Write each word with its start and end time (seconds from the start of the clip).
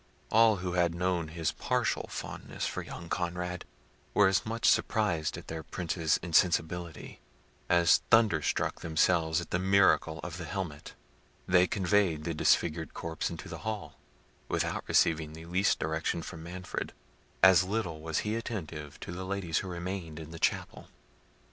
All 0.31 0.55
who 0.55 0.71
had 0.73 0.95
known 0.95 1.27
his 1.27 1.51
partial 1.51 2.07
fondness 2.09 2.65
for 2.65 2.81
young 2.81 3.07
Conrad, 3.07 3.65
were 4.15 4.27
as 4.27 4.47
much 4.47 4.67
surprised 4.67 5.37
at 5.37 5.45
their 5.45 5.61
Prince's 5.61 6.17
insensibility, 6.23 7.19
as 7.69 8.01
thunderstruck 8.09 8.79
themselves 8.81 9.39
at 9.41 9.51
the 9.51 9.59
miracle 9.59 10.17
of 10.23 10.37
the 10.39 10.45
helmet. 10.45 10.95
They 11.47 11.67
conveyed 11.67 12.23
the 12.23 12.33
disfigured 12.33 12.95
corpse 12.95 13.29
into 13.29 13.47
the 13.47 13.59
hall, 13.59 13.99
without 14.49 14.83
receiving 14.87 15.33
the 15.33 15.45
least 15.45 15.77
direction 15.77 16.23
from 16.23 16.41
Manfred. 16.41 16.93
As 17.43 17.63
little 17.63 18.01
was 18.01 18.21
he 18.25 18.35
attentive 18.35 18.99
to 19.01 19.11
the 19.11 19.23
ladies 19.23 19.59
who 19.59 19.67
remained 19.67 20.19
in 20.19 20.31
the 20.31 20.39
chapel. 20.39 20.87